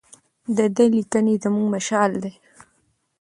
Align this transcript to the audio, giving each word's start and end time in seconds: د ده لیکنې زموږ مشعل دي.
د 0.57 0.59
ده 0.75 0.85
لیکنې 0.95 1.35
زموږ 1.43 1.65
مشعل 1.73 2.11
دي. 2.23 2.33